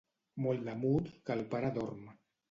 Molt 0.45 0.63
de 0.69 0.73
mut 0.83 1.11
que 1.27 1.35
el 1.35 1.43
pare 1.51 1.69
dorm. 1.77 2.09